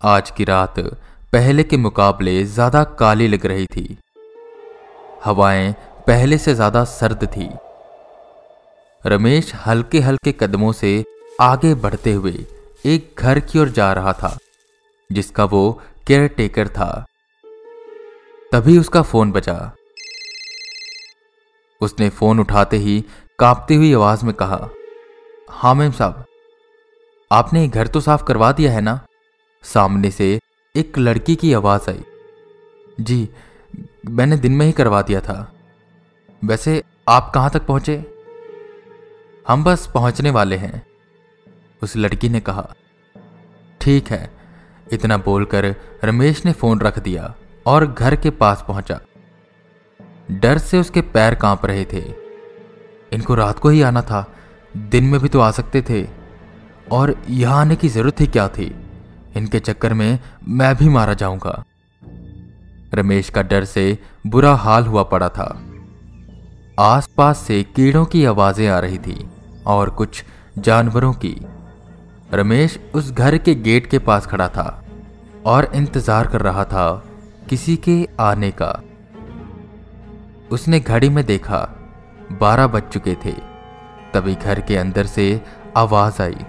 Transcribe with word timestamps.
आज 0.00 0.30
की 0.30 0.44
रात 0.44 0.78
पहले 1.32 1.62
के 1.64 1.76
मुकाबले 1.76 2.32
ज़्यादा 2.44 2.82
काली 2.94 3.26
लग 3.28 3.44
रही 3.46 3.66
थी। 3.66 3.96
हवाएँ 5.24 5.72
पहले 6.06 6.38
से 6.38 6.54
ज़्यादा 6.54 6.82
सर्द 6.86 7.24
थी। 7.26 7.48
रमेश 9.04 9.52
हल्के 9.66 10.00
हल्के 10.00 10.32
कदमों 10.32 10.72
से 10.72 10.92
आगे 11.40 11.74
बढ़ते 11.76 12.12
हुए 12.12 12.32
एक 12.84 13.14
घर 13.18 13.40
की 13.42 13.58
ओर 13.58 13.68
जा 13.70 13.92
रहा 13.92 14.12
था, 14.12 14.36
जिसका 15.10 15.44
वो 15.46 15.70
केयर 16.06 16.26
टेकर 16.28 16.68
था। 16.70 16.90
तभी 18.52 18.76
उसका 18.78 19.02
फ़ोन 19.04 19.32
बजा। 19.32 19.56
उसने 21.80 22.08
फ़ोन 22.10 22.40
उठाते 22.40 22.76
ही 22.78 23.00
कांपती 23.38 23.74
हुई 23.76 23.92
आवाज़ 23.94 24.24
में 24.24 24.34
कहा 24.34 24.68
हाँ 25.52 25.74
मैम 25.74 25.92
साहब, 25.92 26.24
आपने 27.30 27.66
घर 27.68 27.86
तो 27.86 28.00
साफ़ 28.02 28.24
करवा 28.24 28.52
दिया 28.52 28.72
है 28.72 28.80
ना? 28.82 29.00
सामने 29.64 30.10
से 30.10 30.40
एक 30.76 30.98
लड़की 30.98 31.36
की 31.36 31.52
आवाज़ 31.52 31.90
आई। 31.90 32.04
जी, 33.00 33.28
मैंने 34.10 34.36
दिन 34.36 34.52
में 34.52 34.66
ही 34.66 34.72
करवा 34.72 35.02
दिया 35.02 35.20
था। 35.20 35.52
वैसे 36.44 36.82
आप 37.08 37.32
कहाँ 37.34 37.50
तक 37.50 37.66
पहुँचे? 37.66 38.14
हम 39.48 39.64
बस 39.64 39.90
पहुँचने 39.94 40.30
वाले 40.30 40.56
हैं, 40.56 40.86
उस 41.82 41.96
लड़की 41.96 42.28
ने 42.28 42.40
कहा। 42.40 42.74
ठीक 43.80 44.08
है, 44.08 44.30
इतना 44.92 45.16
बोलकर 45.16 45.76
रमेश 46.04 46.44
ने 46.44 46.52
फ़ोन 46.52 46.80
रख 46.80 46.98
दिया 46.98 47.34
और 47.66 47.92
घर 47.92 48.16
के 48.16 48.30
पास 48.30 48.64
पहुँचा। 48.68 49.00
डर 50.30 50.58
से 50.58 50.78
उसके 50.78 51.00
पैर 51.00 51.34
काँप 51.34 51.66
रहे 51.66 51.84
थे। 51.84 52.14
इनको 53.12 53.34
रात 53.34 53.58
को 53.58 53.68
ही 53.68 53.82
आना 53.82 54.02
था। 54.02 54.34
दिन 54.76 55.04
में 55.04 55.20
भी 55.20 55.28
तो 55.28 55.40
आ 55.40 55.50
सकते 55.50 55.82
थे। 55.82 56.08
और 56.92 57.22
यहाँ 57.28 57.60
आने 57.60 57.76
की 57.76 57.88
ज़रूरत 57.88 58.20
ही 58.20 58.26
क्या 58.26 58.48
थी? 58.48 58.83
इनके 59.36 59.58
चक्कर 59.60 59.94
में 59.94 60.18
मैं 60.48 60.74
भी 60.76 60.88
मारा 60.88 61.14
जाऊँगा। 61.14 61.62
रमेश 62.94 63.30
का 63.30 63.42
डर 63.42 63.64
से 63.64 63.86
बुरा 64.26 64.54
हाल 64.54 64.84
हुआ 64.84 65.02
पड़ा 65.02 65.28
था। 65.28 65.46
आसपास 66.80 67.38
से 67.38 67.62
कीड़ों 67.62 68.04
की 68.04 68.24
आवाज़ें 68.24 68.68
आ 68.68 68.78
रही 68.78 68.98
थी 68.98 69.26
और 69.66 69.90
कुछ 69.90 70.24
जानवरों 70.58 71.12
की। 71.12 71.36
रमेश 72.34 72.78
उस 72.94 73.10
घर 73.12 73.38
के 73.38 73.54
गेट 73.54 73.86
के 73.86 73.98
पास 73.98 74.26
खड़ा 74.26 74.48
था 74.48 74.84
और 75.46 75.70
इंतज़ार 75.74 76.26
कर 76.26 76.40
रहा 76.40 76.64
था 76.64 76.86
किसी 77.50 77.76
के 77.76 77.96
आने 78.20 78.50
का। 78.50 78.72
उसने 80.50 80.80
घड़ी 80.80 81.08
में 81.08 81.24
देखा, 81.26 81.58
बारह 82.32 82.66
बज 82.66 82.82
चुके 82.82 83.14
थे। 83.24 83.32
तभी 84.14 84.34
घर 84.34 84.60
के 84.60 84.76
अंदर 84.76 85.06
से 85.06 85.40
आवाज़ 85.76 86.22
आई। 86.22 86.44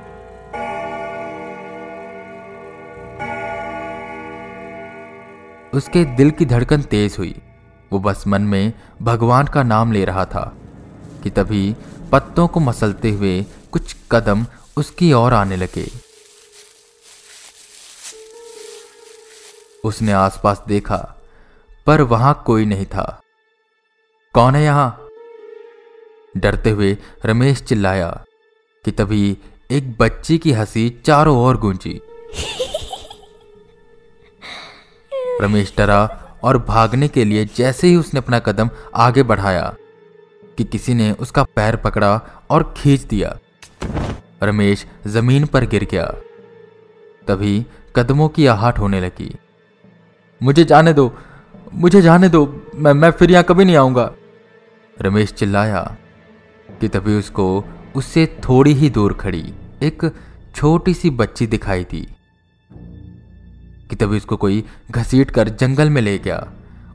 उसके 5.76 6.06
दिल 6.06 6.32
की 6.32 6.46
धड़कन 6.46 6.82
तेज 6.82 7.16
हुई। 7.20 7.42
वो 7.94 8.00
बस 8.00 8.24
मन 8.28 8.42
में 8.42 8.74
भगवान 9.02 9.48
का 9.48 9.64
नाम 9.64 9.92
ले 9.92 10.06
रहा 10.06 10.26
था 10.26 10.58
कि 11.24 11.30
तभी 11.30 11.76
पत्तों 12.12 12.48
को 12.48 12.60
मसलते 12.60 13.10
हुए 13.10 13.46
कुछ 13.72 13.96
कदम 14.12 14.46
उसकी 14.78 15.14
ओर 15.14 15.34
आने 15.34 15.56
लगे। 15.56 15.92
उसने 19.84 20.12
आसपास 20.12 20.64
देखा, 20.68 21.22
पर 21.88 22.02
वहाँ 22.02 22.44
कोई 22.46 22.66
नहीं 22.66 22.86
था। 22.86 23.22
कौन 24.34 24.56
है 24.56 24.64
यहाँ? 24.64 25.08
डरते 26.38 26.70
हुए 26.70 26.98
रमेश 27.26 27.62
चिल्लाया 27.62 28.26
कि 28.86 28.92
तभी 28.92 29.38
एक 29.72 29.98
बच्ची 30.00 30.38
की 30.38 30.52
हँसी 30.52 31.02
चारों 31.06 31.38
ओर 31.38 31.58
गूंजी। 31.58 32.02
रमेश 35.42 35.74
डरा 35.78 36.04
और 36.44 36.58
भागने 36.58 37.08
के 37.08 37.24
लिए 37.26 37.46
जैसे 37.56 37.88
ही 37.88 37.96
उसने 37.96 38.18
अपना 38.18 38.40
कदम 38.40 38.70
आगे 38.96 39.24
बढ़ाया 39.24 39.74
कि 40.58 40.64
किसी 40.64 40.94
ने 40.94 41.12
उसका 41.12 41.44
पैर 41.56 41.76
पकड़ा 41.76 42.20
और 42.50 42.74
खींच 42.78 43.02
दिया, 43.02 43.38
रमेश 44.44 44.86
ज़मीन 45.08 45.46
पर 45.46 45.66
गिर 45.66 45.88
गया। 45.92 46.06
तभी 47.28 47.66
कदमों 47.96 48.30
की 48.30 48.46
आहट 48.48 48.80
होने 48.80 49.02
लगी। 49.02 49.36
मुझे 50.42 50.64
जाने 50.64 50.94
दो, 50.94 51.12
मुझे 51.74 52.02
जाने 52.02 52.30
दो, 52.30 52.46
मैं 52.76 52.94
मैं 52.94 53.12
फिर 53.12 53.32
यहाँ 53.32 53.44
कभी 53.44 53.66
नहीं 53.66 53.78
आऊँगा। 53.78 54.12
रमेश 54.98 55.34
चिल्लाया 55.34 55.82
कि 56.70 56.88
तभी 56.88 57.18
उसको 57.20 57.64
उससे 57.96 58.26
थोड़ी 58.44 58.74
ही 58.74 58.90
दूर 58.90 59.14
खड़ी 59.14 59.54
एक 59.84 60.12
छोटी 60.56 60.94
सी 60.94 61.10
बच्ची 61.12 61.48
दिखाई 61.48 61.84
दी। 61.84 62.08
कि 63.90 63.96
तभी 63.96 64.18
उसको 64.18 64.38
कोई 64.38 64.64
घसीट 64.92 65.32
कर 65.32 65.50
जंगल 65.50 65.90
में 65.90 66.02
ले 66.02 66.18
गया 66.18 66.48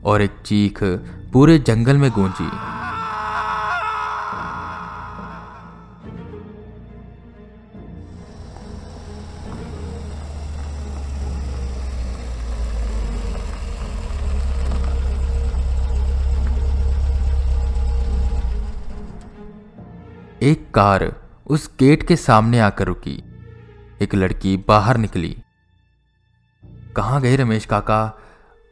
और 0.03 0.21
एक 0.21 0.31
चीख 0.45 0.79
पूरे 1.33 1.59
जंगल 1.59 1.97
में 1.97 2.11
गूंजी। 2.11 2.49
एक 20.43 20.71
कार 20.73 21.03
उस 21.47 21.69
गेट 21.79 22.03
के 22.07 22.15
सामने 22.15 22.59
आकर 22.59 22.85
रुकी। 22.85 23.23
एक 24.01 24.15
लड़की 24.15 24.57
बाहर 24.67 24.97
निकली। 24.97 25.35
कहाँ 26.95 27.21
गए 27.21 27.35
रमेश 27.35 27.65
काका? 27.65 28.19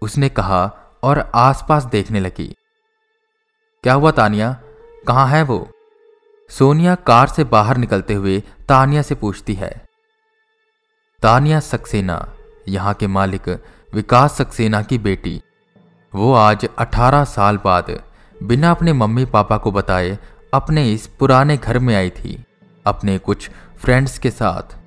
उसने 0.01 0.29
कहा 0.29 0.77
और 1.03 1.31
आसपास 1.35 1.83
देखने 1.85 2.19
लगी। 2.19 2.55
क्या 3.83 3.93
हुआ 3.93 4.11
तानिया? 4.11 4.53
कहाँ 5.07 5.27
है 5.27 5.43
वो? 5.43 5.71
सोनिया 6.49 6.95
कार 6.95 7.27
से 7.27 7.43
बाहर 7.43 7.77
निकलते 7.77 8.13
हुए 8.13 8.43
तानिया 8.69 9.01
से 9.01 9.15
पूछती 9.15 9.53
है। 9.53 9.85
तानिया 11.21 11.59
सक्सेना, 11.59 12.33
यहाँ 12.67 12.93
के 12.93 13.07
मालिक 13.07 13.63
विकास 13.93 14.33
सक्सेना 14.33 14.81
की 14.81 14.97
बेटी। 14.97 15.41
वो 16.15 16.33
आज 16.33 16.69
18 16.79 17.23
साल 17.23 17.57
बाद 17.57 18.03
बिना 18.43 18.71
अपने 18.71 18.93
मम्मी 18.93 19.25
पापा 19.25 19.57
को 19.57 19.71
बताए 19.71 20.19
अपने 20.53 20.93
इस 20.93 21.07
पुराने 21.07 21.57
घर 21.57 21.79
में 21.79 21.95
आई 21.95 22.09
थी, 22.09 22.45
अपने 22.85 23.17
कुछ 23.17 23.49
फ्रेंड्स 23.77 24.19
के 24.19 24.31
साथ। 24.31 24.77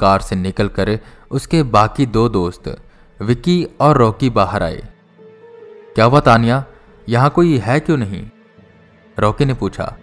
कार 0.00 0.20
से 0.20 0.36
निकलकर 0.36 0.98
उसके 1.32 1.62
बाकी 1.62 2.06
दो 2.06 2.28
दोस्त 2.28 2.82
विकी 3.22 3.68
और 3.80 3.96
रॉकी 3.96 4.30
बाहर 4.30 4.62
आए। 4.62 4.82
क्या 5.94 6.04
हुआ 6.04 6.20
तानिया? 6.20 6.64
यहाँ 7.08 7.30
कोई 7.30 7.58
है 7.58 7.80
क्यों 7.80 7.96
नहीं? 7.96 8.30
रॉकी 9.18 9.44
ने 9.44 9.54
पूछा। 9.54 9.96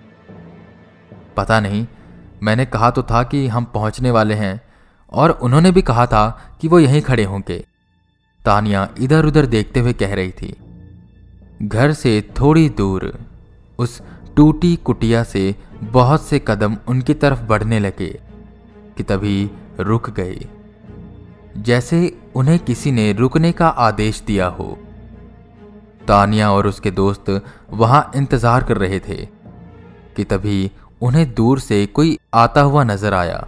पता 1.37 1.59
नहीं। 1.59 1.87
मैंने 2.43 2.65
कहा 2.65 2.91
तो 2.91 3.03
था 3.03 3.23
कि 3.23 3.47
हम 3.47 3.63
पहुँचने 3.63 4.11
वाले 4.11 4.33
हैं, 4.33 4.61
और 5.11 5.29
उन्होंने 5.31 5.71
भी 5.71 5.81
कहा 5.81 6.05
था 6.05 6.55
कि 6.61 6.67
वो 6.67 6.79
यहीं 6.79 7.01
खड़े 7.01 7.23
होंगे। 7.23 7.65
तानिया 8.45 8.89
इधर 8.99 9.25
उधर 9.25 9.45
देखते 9.45 9.79
हुए 9.79 9.93
कह 9.93 10.15
रही 10.15 10.31
थी। 10.31 10.55
घर 11.63 11.93
से 11.93 12.29
थोड़ी 12.39 12.69
दूर, 12.69 13.19
उस 13.79 14.01
टूटी 14.35 14.75
कुटिया 14.75 15.23
से 15.23 15.55
बहुत 15.83 16.23
से 16.23 16.39
कदम 16.47 16.77
उनकी 16.87 17.13
तरफ़ 17.13 17.41
बढ़ने 17.43 17.79
लगे, 17.79 18.19
कि 18.97 19.03
तभी 19.03 19.51
रुक 19.79 20.09
गए। 20.09 20.39
जैसे 21.59 21.99
उन्हें 22.35 22.57
किसी 22.59 22.91
ने 22.91 23.11
रुकने 23.13 23.51
का 23.51 23.67
आदेश 23.67 24.21
दिया 24.21 24.47
हो। 24.47 24.77
तानिया 26.07 26.51
और 26.51 26.67
उसके 26.67 26.91
दोस्त 26.91 27.29
वहाँ 27.69 28.11
इंतज़ार 28.15 28.63
कर 28.63 28.77
रहे 28.77 28.99
थे 28.99 29.15
कि 30.15 30.23
तभी 30.23 30.71
उन्हें 31.01 31.33
दूर 31.33 31.59
से 31.59 31.85
कोई 31.85 32.17
आता 32.33 32.61
हुआ 32.61 32.83
नज़र 32.83 33.13
आया। 33.13 33.47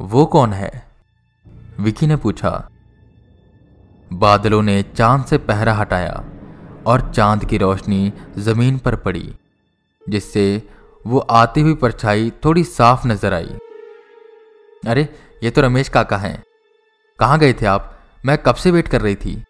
वो 0.00 0.24
कौन 0.26 0.52
है? 0.52 0.70
विकी 1.80 2.06
ने 2.06 2.16
पूछा। 2.16 2.50
बादलों 4.10 4.62
ने 4.62 4.82
चाँद 4.82 5.24
से 5.24 5.38
पहरा 5.38 5.74
हटाया 5.74 6.24
और 6.86 7.10
चाँद 7.12 7.44
की 7.44 7.58
रोशनी 7.58 8.12
ज़मीन 8.38 8.78
पर 8.78 8.96
पड़ी, 8.96 9.34
जिससे 10.08 10.62
वो 11.06 11.18
आती 11.18 11.60
हुई 11.60 11.74
परछाई 11.74 12.32
थोड़ी 12.44 12.64
साफ़ 12.64 13.06
नज़र 13.06 13.34
आई। 13.34 13.56
अरे, 14.82 15.08
ये 15.42 15.50
तो 15.50 15.60
रमेश 15.60 15.88
काका 15.88 16.16
हैं। 16.16 16.42
कहाँ 17.18 17.38
गए 17.38 17.52
थे 17.52 17.66
आप? 17.66 17.90
मैं 18.26 18.38
कब 18.38 18.54
से 18.54 18.70
वेट 18.70 18.88
कर 18.88 19.00
रही 19.00 19.14
थी? 19.14 19.44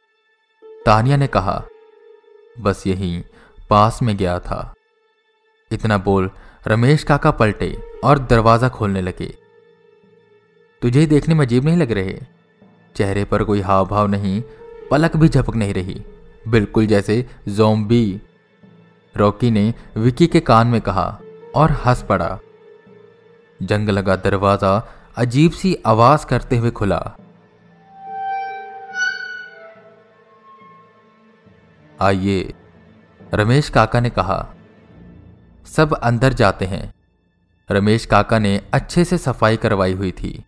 तानिया 0.86 1.16
ने 1.16 1.26
कहा, 1.26 1.62
बस 2.60 2.86
यही 2.86 3.24
पास 3.70 4.02
में 4.02 4.16
गया 4.16 4.38
था। 4.38 4.74
इतना 5.70 5.98
बोल 5.98 6.30
रमेश 6.66 7.04
काका 7.04 7.30
पलटे 7.30 7.76
और 8.04 8.18
दरवाज़ा 8.18 8.68
खोलने 8.68 9.00
लगे। 9.00 9.34
तुझे 10.82 11.06
देखने 11.06 11.34
में 11.34 11.46
अजीब 11.46 11.64
नहीं 11.64 11.76
लग 11.76 11.92
रहे? 11.92 12.18
चेहरे 12.96 13.24
पर 13.24 13.44
कोई 13.44 13.60
हाव 13.60 13.86
भाव 13.86 14.06
नहीं, 14.06 14.42
पलक 14.90 15.16
भी 15.16 15.28
झपक 15.28 15.56
नहीं 15.56 15.74
रही। 15.74 16.02
बिल्कुल 16.48 16.86
जैसे 16.86 17.26
जोम्बी। 17.48 18.20
रॉकी 19.16 19.50
ने 19.50 19.74
विकी 19.96 20.26
के 20.26 20.40
कान 20.40 20.66
में 20.66 20.80
कहा 20.80 21.20
और 21.54 21.72
हंस 21.86 22.02
पड़ा। 22.02 22.38
जंग 23.62 23.88
लगा 23.88 24.16
दरवाज़ा 24.16 24.78
अजीब 25.16 25.52
सी 25.52 25.76
आवाज़ 25.86 26.26
करते 26.26 26.56
हुए 26.56 26.70
खुला। 26.70 27.16
आइए। 32.04 32.54
रमेश 33.34 33.68
काका 33.68 34.00
ने 34.00 34.10
कहा, 34.10 34.46
सब 35.66 35.94
अंदर 35.94 36.32
जाते 36.32 36.64
हैं। 36.64 36.92
रमेश 37.70 38.06
काका 38.06 38.38
ने 38.38 38.60
अच्छे 38.72 39.04
से 39.04 39.18
सफ़ाई 39.18 39.56
करवाई 39.56 39.92
हुई 39.92 40.10
थी। 40.12 40.44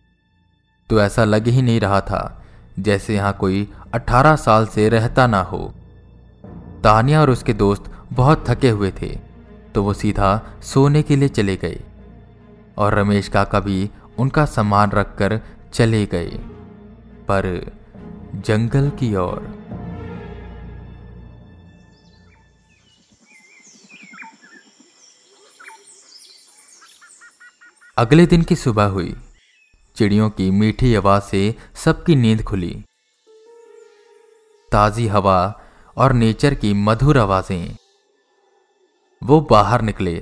तो 0.89 1.01
ऐसा 1.01 1.23
लग 1.23 1.47
ही 1.47 1.61
नहीं 1.61 1.79
रहा 1.79 2.01
था, 2.01 2.43
जैसे 2.79 3.15
यहाँ 3.15 3.33
कोई 3.33 3.67
18 3.93 4.35
साल 4.35 4.65
से 4.65 4.89
रहता 4.89 5.27
ना 5.27 5.41
हो। 5.41 5.73
तानिया 6.83 7.21
और 7.21 7.29
उसके 7.29 7.53
दोस्त 7.53 7.91
बहुत 8.13 8.45
थके 8.49 8.69
हुए 8.69 8.91
थे 9.01 9.17
तो 9.75 9.83
वो 9.83 9.93
सीधा 9.93 10.29
सोने 10.63 11.01
के 11.03 11.15
लिए 11.15 11.29
चले 11.29 11.55
गए। 11.55 11.79
और 12.77 12.93
रमेश 12.93 13.27
काका 13.27 13.59
भी 13.59 13.89
उनका 14.17 14.45
सामान 14.45 14.91
रखकर 14.91 15.39
चले 15.73 16.05
गए। 16.05 16.29
पर 17.27 17.71
जंगल 18.35 18.89
की 18.89 19.13
ओर 19.15 19.56
अगले 27.97 28.25
दिन 28.25 28.41
की 28.41 28.55
सुबह 28.55 28.85
हुई। 28.85 29.15
चिड़ियों 29.97 30.29
की 30.29 30.49
मीठी 30.51 30.93
आवाज़ 30.95 31.23
से 31.23 31.39
सबकी 31.75 32.15
नींद 32.15 32.41
खुली। 32.43 32.73
ताजी 34.69 35.07
हवा 35.07 35.37
और 35.97 36.13
नेचर 36.13 36.53
की 36.53 36.73
मधुर 36.73 37.17
आवाज़ें। 37.17 37.75
वो 39.21 39.39
बाहर 39.41 39.81
निकले 39.81 40.15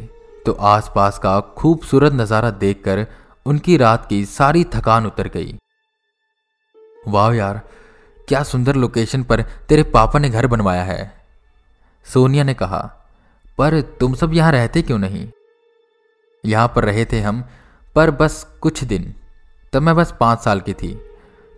तो 0.45 0.53
आसपास 0.65 1.17
का 1.19 1.39
खूबसूरत 1.57 2.13
नज़ारा 2.13 2.51
देखकर 2.53 3.05
उनकी 3.45 3.75
रात 3.77 4.07
की 4.09 4.23
सारी 4.25 4.63
थकान 4.73 5.05
उतर 5.05 5.27
गई। 5.27 5.57
वाह 7.07 7.33
यार, 7.33 7.61
क्या 8.27 8.43
सुंदर 8.43 8.75
लोकेशन 8.75 9.23
पर 9.23 9.41
तेरे 9.69 9.83
पापा 9.89 10.19
ने 10.19 10.29
घर 10.29 10.47
बनवाया 10.47 10.83
है। 10.83 11.11
सोनिया 12.05 12.43
ने 12.43 12.53
कहा, 12.53 12.81
पर 13.57 13.81
तुम 13.99 14.15
सब 14.15 14.33
यहाँ 14.33 14.51
रहते 14.51 14.81
क्यों 14.81 14.99
नहीं? 14.99 15.27
यहाँ 16.43 16.67
पर 16.67 16.85
रहे 16.85 17.05
थे 17.05 17.19
हम 17.19 17.43
पर 17.95 18.11
बस 18.11 18.43
कुछ 18.61 18.83
दिन, 18.83 19.13
तब 19.73 19.81
मैं 19.81 19.95
बस 19.95 20.13
पाँच 20.19 20.39
साल 20.39 20.59
की 20.59 20.73
थी 20.73 20.99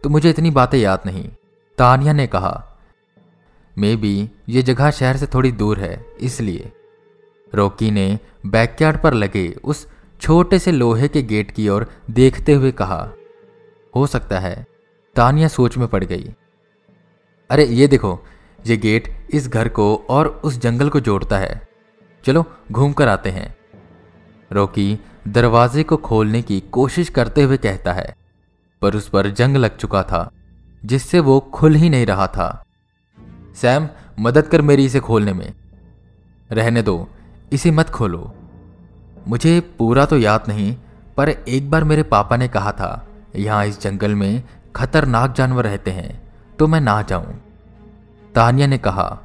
तो 0.03 0.09
मुझे 0.09 0.29
इतनी 0.29 0.49
बातें 0.51 0.77
याद 0.77 1.01
नहीं। 1.05 1.29
तानिया 1.77 2.13
ने 2.13 2.27
कहा, 2.27 2.51
मे 3.77 3.95
बी 3.95 4.29
ये 4.49 4.61
जगह 4.61 4.91
शहर 4.91 5.17
से 5.17 5.27
थोड़ी 5.27 5.51
दूर 5.51 5.79
है, 5.79 6.05
इसलिए। 6.19 6.71
रोकी 7.53 7.91
ने 7.91 8.19
बैकयार्ड 8.45 9.01
पर 9.01 9.13
लगे 9.13 9.47
उस 9.63 9.87
छोटे 10.21 10.59
से 10.59 10.71
लोहे 10.71 11.07
के 11.07 11.21
गेट 11.23 11.51
की 11.51 11.67
ओर 11.69 11.87
देखते 12.11 12.53
हुए 12.53 12.71
कहा, 12.71 13.09
हो 13.95 14.07
सकता 14.07 14.39
है। 14.39 14.65
तानिया 15.15 15.47
सोच 15.47 15.77
में 15.77 15.87
पड़ 15.87 16.03
गई। 16.03 16.33
अरे, 17.49 17.65
ये 17.65 17.87
देखो, 17.87 18.19
ये 18.67 18.77
गेट 18.77 19.27
इस 19.31 19.47
घर 19.47 19.69
को 19.69 19.95
और 20.09 20.27
उस 20.27 20.57
जंगल 20.57 20.89
को 20.89 20.99
जोड़ता 20.99 21.37
है। 21.37 21.61
चलो 22.23 22.45
घूम 22.71 22.93
कर 22.93 23.07
आते 23.07 23.29
हैं। 23.29 23.55
रोकी 24.51 24.99
दरवाजे 25.27 25.83
को 25.83 25.97
खोलने 25.97 26.41
की 26.41 26.59
कोशिश 26.71 27.09
करते 27.09 27.43
हुए 27.43 27.57
कहता 27.57 27.93
है, 27.93 28.15
पर 28.81 28.95
उस 28.95 29.09
पर 29.09 29.29
जंग 29.29 29.57
लग 29.57 29.77
चुका 29.77 30.03
था, 30.03 30.29
जिससे 30.85 31.19
वो 31.19 31.39
खुल 31.53 31.75
ही 31.75 31.89
नहीं 31.89 32.05
रहा 32.05 32.27
था। 32.27 32.63
सैम, 33.55 33.87
मदद 34.19 34.47
कर 34.47 34.61
मेरी 34.61 34.85
इसे 34.85 34.99
खोलने 34.99 35.33
में। 35.33 35.53
रहने 36.51 36.81
दो, 36.81 37.07
इसे 37.53 37.71
मत 37.71 37.89
खोलो। 37.89 38.31
मुझे 39.27 39.59
पूरा 39.77 40.05
तो 40.05 40.17
याद 40.17 40.43
नहीं, 40.47 40.75
पर 41.17 41.29
एक 41.29 41.69
बार 41.71 41.83
मेरे 41.83 42.03
पापा 42.05 42.37
ने 42.37 42.47
कहा 42.47 42.71
था, 42.71 43.07
यहाँ 43.35 43.65
इस 43.65 43.81
जंगल 43.81 44.15
में 44.15 44.43
खतरनाक 44.75 45.35
जानवर 45.35 45.63
रहते 45.63 45.91
हैं 45.91 46.21
तो 46.59 46.67
मैं 46.67 46.81
ना 46.81 47.01
जाऊँ। 47.01 47.33
तानिया 48.35 48.67
ने 48.67 48.77
कहा, 48.77 49.17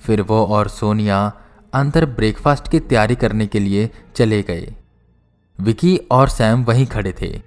फिर 0.00 0.22
वो 0.22 0.44
और 0.46 0.68
सोनिया 0.68 1.32
अंदर 1.74 2.06
ब्रेकफास्ट 2.06 2.68
की 2.68 2.80
तैयारी 2.80 3.14
करने 3.14 3.46
के 3.46 3.58
लिए 3.58 3.90
चले 4.16 4.42
गए। 4.42 4.74
विकी 5.60 5.96
और 5.96 6.28
सैम 6.28 6.64
वहीं 6.64 6.86
खड़े 6.86 7.12
थे। 7.12 7.38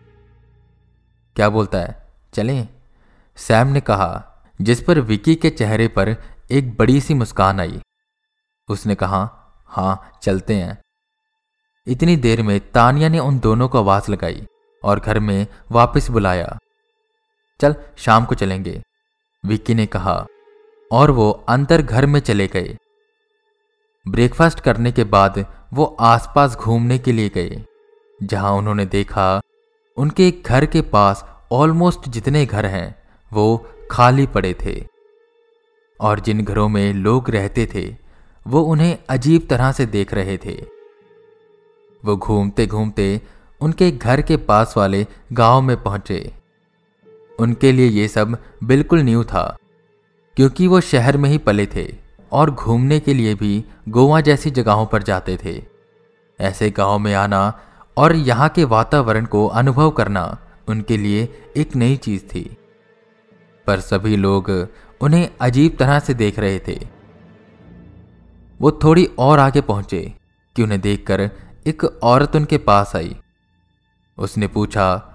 क्या 1.36 1.50
बोलता 1.50 1.78
है? 1.78 2.14
चले। 2.34 2.68
सैम 3.36 3.68
ने 3.68 3.82
कहा, 3.82 4.34
जिस 4.62 4.84
पर 4.84 5.00
विकी 5.00 5.36
के 5.36 5.50
चेहरे 5.50 5.88
पर 5.88 6.16
एक 6.52 6.78
बड़ी 6.78 7.02
सी 7.02 7.14
मुस्कान 7.14 7.60
आई। 7.60 7.82
उसने 8.70 8.96
कहा, 8.96 9.30
हाँ, 9.66 10.20
चलते 10.24 10.56
हैं। 10.56 10.82
इतनी 11.88 12.16
देर 12.16 12.44
में 12.44 12.72
तानिया 12.72 13.10
ने 13.10 13.20
उन 13.20 13.40
दोनों 13.40 13.70
को 13.70 13.78
आवाज़ 13.78 14.12
लगाई 14.12 14.48
और 14.84 15.00
घर 15.00 15.20
में 15.20 15.48
वापस 15.72 16.10
बुलाया। 16.10 16.58
चल, 17.62 17.76
शाम 17.98 18.26
को 18.26 18.36
चलेंगे। 18.36 18.82
विक्की 19.46 19.74
ने 19.74 19.86
कहा, 19.86 20.26
और 20.92 21.12
वो 21.12 21.46
अंदर 21.50 21.82
घर 21.82 22.06
में 22.06 22.20
चले 22.20 22.48
गए। 22.48 22.78
ब्रेकफास्ट 24.08 24.60
करने 24.60 24.92
के 24.92 25.04
बाद 25.04 25.66
वो 25.74 25.98
आसपास 26.00 26.56
घूमने 26.56 26.98
के 26.98 27.12
लिए 27.12 27.30
गए। 27.30 27.66
जहाँ 28.24 28.52
उन्होंने 28.52 28.86
देखा, 28.86 29.42
उनके 29.98 30.32
घर 30.46 30.66
के 30.66 30.82
पास 30.82 31.26
ऑलमोस्ट 31.52 32.10
जितने 32.10 32.46
घर 32.46 32.66
हैं, 32.66 32.96
वो 33.32 33.68
खाली 33.92 34.26
पड़े 34.28 34.54
थे। 34.54 34.88
और 36.00 36.20
जिन 36.20 36.44
घरों 36.44 36.70
में 36.70 36.94
लोग 36.94 37.30
रहते 37.30 37.66
थे, 37.76 37.96
वो 38.48 38.62
उन्हें 38.62 38.98
अजीब 39.10 39.48
तरह 39.50 39.72
से 39.72 39.86
देख 39.86 40.14
रहे 40.14 40.38
थे। 40.38 40.56
वो 42.06 42.16
घूमते 42.18 42.68
घूमते 42.68 43.22
उनके 43.62 43.92
घर 43.92 44.22
के 44.22 44.38
पास 44.38 44.74
वाले 44.78 45.06
गाँव 45.34 45.62
में 45.62 45.84
पहुँचे। 45.84 46.34
उनके 47.40 47.72
लिए 47.72 47.88
ये 47.88 48.08
सब 48.08 48.38
बिल्कुल 48.64 49.00
न्यू 49.00 49.24
था, 49.24 49.58
क्योंकि 50.36 50.68
वो 50.68 50.82
शहर 50.82 51.18
में 51.18 51.30
ही 51.30 51.38
पले 51.38 51.66
थे 51.66 51.96
और 52.32 52.52
घूमने 52.52 53.00
के 53.00 53.14
लिए 53.14 53.34
भी 53.36 53.66
गोवा 53.90 54.22
जैसी 54.22 54.52
जगहों 54.52 54.86
पर 54.86 55.04
जाते 55.04 55.38
थे। 55.44 55.64
ऐसे 56.40 56.70
गाँव 56.70 57.00
में 57.00 57.14
आना 57.14 57.60
और 57.98 58.16
यहाँ 58.16 58.50
के 58.50 58.64
वातावरण 58.64 59.26
को 59.26 59.48
अनुभव 59.48 59.90
करना 59.92 60.38
उनके 60.68 60.98
लिए 60.98 61.52
एक 61.58 61.76
नई 61.76 61.96
चीज़ 61.96 62.24
थी। 62.24 62.58
पर 63.68 63.80
सभी 63.80 64.16
लोग 64.16 64.68
उन्हें 65.02 65.30
अजीब 65.42 65.78
तरह 65.80 66.00
से 66.00 66.14
देख 66.14 66.40
रहे 66.40 66.60
थे। 66.60 66.88
वो 68.62 68.72
थोड़ी 68.72 69.06
और 69.06 69.40
आगे 69.40 69.62
पहुँचे 69.62 70.14
कि 70.56 70.64
उन्हें 70.64 70.82
देखकर 70.82 71.32
एक 71.68 71.84
औरत 71.84 72.36
उनके 72.36 72.58
पास 72.58 72.96
आई। 72.96 73.16
उसने 74.18 74.48
पूछा, 74.48 75.14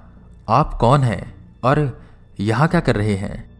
आप 0.48 0.74
कौन 0.80 1.00
हैं 1.00 1.34
और 1.64 2.02
यहाँ 2.40 2.68
क्या 2.68 2.80
कर 2.80 2.96
रहे 2.96 3.14
हैं? 3.14 3.50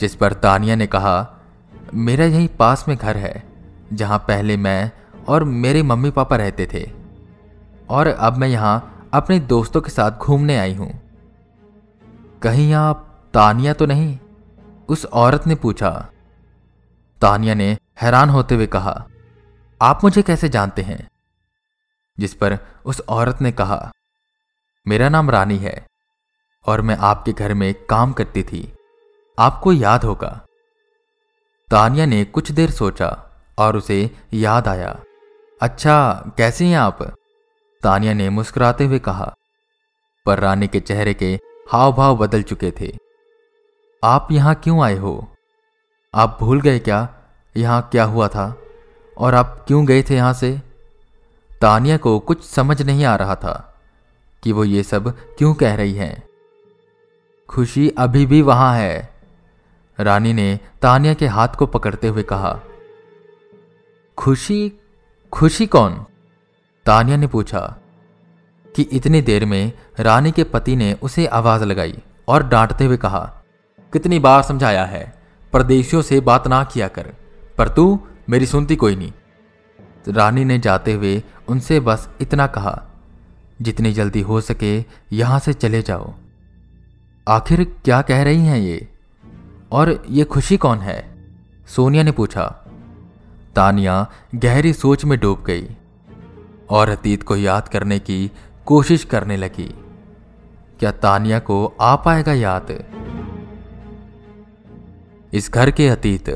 जिस 0.00 0.14
पर 0.14 0.32
तानिया 0.32 0.76
ने 0.76 0.86
कहा, 0.86 1.40
मेरा 1.94 2.24
यहीं 2.24 2.48
पास 2.48 2.84
में 2.88 2.96
घर 2.96 3.16
है, 3.16 3.42
जहाँ 3.92 4.18
पहले 4.18 4.56
मैं 4.56 4.92
और 5.28 5.44
मेरे 5.44 5.82
मम्मी 5.82 6.10
पापा 6.10 6.36
रहते 6.36 6.66
थे। 6.66 6.95
और 7.88 8.06
अब 8.06 8.36
मैं 8.36 8.48
यहाँ 8.48 9.08
अपने 9.14 9.40
दोस्तों 9.40 9.80
के 9.80 9.90
साथ 9.90 10.10
घूमने 10.10 10.58
आई 10.58 10.74
हूँ। 10.74 11.00
कहीं 12.42 12.74
आप 12.74 13.24
तानिया 13.34 13.72
तो 13.72 13.86
नहीं? 13.86 14.18
उस 14.88 15.06
औरत 15.06 15.46
ने 15.46 15.54
पूछा। 15.54 16.08
तानिया 17.20 17.54
ने 17.54 17.78
हैरान 18.00 18.28
होते 18.28 18.54
हुए 18.54 18.66
कहा, 18.66 19.06
आप 19.82 20.04
मुझे 20.04 20.22
कैसे 20.22 20.48
जानते 20.48 20.82
हैं? 20.82 21.08
जिस 22.18 22.34
पर 22.34 22.58
उस 22.84 23.00
औरत 23.08 23.42
ने 23.42 23.52
कहा, 23.52 23.92
मेरा 24.88 25.08
नाम 25.08 25.30
रानी 25.30 25.58
है 25.58 25.86
और 26.66 26.80
मैं 26.80 26.96
आपके 26.96 27.32
घर 27.32 27.54
में 27.54 27.74
काम 27.86 28.12
करती 28.12 28.42
थी। 28.42 28.72
आपको 29.38 29.72
याद 29.72 30.04
होगा। 30.04 30.40
तानिया 31.70 32.06
ने 32.06 32.24
कुछ 32.24 32.52
देर 32.52 32.70
सोचा 32.70 33.30
और 33.58 33.76
उसे 33.76 34.10
याद 34.32 34.68
आया। 34.68 35.00
अच्छा 35.62 36.24
कैसे 36.36 36.66
हैं 36.66 36.76
आप? 36.76 37.14
तानिया 37.86 38.14
ने 38.14 38.30
मुस्कुराते 38.30 38.84
हुए 38.84 38.98
कहा, 38.98 39.34
पर 40.26 40.38
रानी 40.38 40.68
के 40.68 40.80
चेहरे 40.80 41.14
के 41.14 41.38
हाव 41.72 41.92
भाव 41.92 42.16
बदल 42.16 42.42
चुके 42.42 42.72
थे। 42.80 42.96
आप 44.04 44.28
यहाँ 44.32 44.54
क्यों 44.54 44.84
आए 44.84 44.96
हो? 44.96 45.28
आप 46.14 46.38
भूल 46.40 46.60
गए 46.60 46.78
क्या? 46.78 47.14
यहाँ 47.56 47.88
क्या 47.92 48.04
हुआ 48.04 48.28
था? 48.28 48.56
और 49.18 49.34
आप 49.34 49.64
क्यों 49.66 49.86
गए 49.86 50.02
थे 50.02 50.14
यहाँ 50.14 50.32
से? 50.32 50.62
तानिया 51.60 51.96
को 51.96 52.18
कुछ 52.18 52.44
समझ 52.44 52.82
नहीं 52.82 53.04
आ 53.04 53.16
रहा 53.16 53.34
था 53.34 53.74
कि 54.42 54.52
वो 54.52 54.64
ये 54.64 54.82
सब 54.82 55.08
क्यों 55.38 55.54
कह 55.54 55.74
रही 55.74 55.94
हैं। 55.94 56.28
खुशी 57.48 57.88
अभी 57.88 58.26
भी 58.26 58.42
वहाँ 58.42 58.76
है, 58.76 59.14
रानी 60.00 60.32
ने 60.32 60.60
तानिया 60.82 61.14
के 61.14 61.26
हाथ 61.26 61.48
को 61.48 61.66
पकड़ते 61.66 62.08
हुए 62.08 62.22
कहा। 62.22 62.60
खुशी? 64.18 64.72
खुशी 65.32 65.66
कौन? 65.66 66.06
तानिया 66.86 67.16
ने 67.16 67.26
पूछा 67.26 67.76
कि 68.76 68.82
इतनी 68.82 69.22
देर 69.22 69.44
में 69.44 69.72
रानी 70.00 70.32
के 70.32 70.44
पति 70.44 70.76
ने 70.76 70.92
उसे 71.02 71.26
आवाज़ 71.26 71.64
लगाई 71.64 71.98
और 72.28 72.48
डांटते 72.48 72.84
हुए 72.84 72.96
कहा, 72.96 73.42
कितनी 73.92 74.18
बार 74.18 74.42
समझाया 74.42 74.84
है, 74.84 75.14
परदेशियों 75.52 76.02
से 76.02 76.20
बात 76.20 76.46
ना 76.48 76.64
किया 76.64 76.88
कर, 76.88 77.14
पर 77.58 77.68
तू 77.68 78.00
मेरी 78.30 78.46
सुनती 78.46 78.76
कोई 78.76 78.96
नहीं। 78.96 79.12
रानी 80.08 80.44
ने 80.44 80.58
जाते 80.58 80.92
हुए 80.92 81.22
उनसे 81.48 81.80
बस 81.80 82.08
इतना 82.20 82.46
कहा, 82.46 82.82
जितनी 83.62 83.92
जल्दी 83.92 84.20
हो 84.20 84.40
सके 84.40 84.84
यहाँ 85.12 85.38
से 85.38 85.52
चले 85.52 85.82
जाओ। 85.82 86.14
आखिर 87.28 87.64
क्या 87.84 88.02
कह 88.02 88.22
रही 88.22 88.46
हैं 88.46 88.58
ये? 88.58 88.88
और 89.72 90.04
ये 90.10 90.24
खुशी 90.24 90.56
कौन 90.56 90.78
है? 90.78 91.14
सोनिया 91.66 92.02
ने 92.02 92.12
पूछा। 92.12 92.46
तानिया 93.56 94.10
गहरी 94.34 94.72
सोच 94.72 95.04
में 95.04 95.20
डूब 95.20 95.44
गई। 95.46 95.68
और 96.70 96.88
अतीत 96.88 97.22
को 97.22 97.36
याद 97.36 97.68
करने 97.68 97.98
की 97.98 98.30
कोशिश 98.66 99.04
करने 99.04 99.36
लगी। 99.36 99.74
क्या 100.78 100.90
तानिया 100.92 101.38
को 101.38 101.74
आ 101.80 101.96
पाएगा 101.96 102.32
याद? 102.32 102.84
इस 105.32 105.50
घर 105.50 105.70
के 105.70 105.88
अतीत 105.88 106.28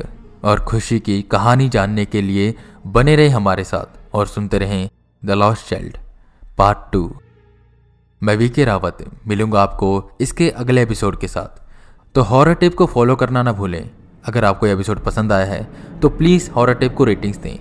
और 0.45 0.61
खुशी 0.61 1.01
की 1.01 1.23
कहानी 1.23 1.69
जानने 1.69 2.05
के 2.05 2.23
लिए 2.23 2.55
बने 2.87 3.17
रहे 3.17 3.29
हमारे 3.29 3.65
साथ 3.65 4.15
और 4.15 4.27
सुनते 4.27 4.59
रहें 4.59 4.89
the 5.25 5.31
lost 5.31 5.69
child 5.69 5.97
part 6.59 6.79
two 6.93 7.13
मैं 8.23 8.37
वीके 8.37 8.65
रावत, 8.65 8.99
मिलूँगा 9.27 9.63
आपको 9.63 10.11
इसके 10.21 10.51
अगले 10.51 10.83
एपिसोड 10.83 11.19
के 11.21 11.29
साथ। 11.29 11.61
तो 12.15 12.23
हॉरर 12.23 12.55
टिप 12.55 12.75
को 12.75 12.87
फॉलो 12.87 13.17
करना 13.17 13.43
ना 13.43 13.53
भूलें। 13.53 13.91
अगर 14.25 14.45
आपको 14.45 14.67
एपिसोड 14.67 14.99
पसंद 14.99 15.33
आया 15.33 15.47
है 15.47 15.63
तो 16.01 16.09
प्लीज़ 16.09 16.51
हॉरर 16.51 16.75
टिप 16.75 16.95
को 16.95 17.05
रेटिंग्स 17.05 17.39
दें। 17.39 17.59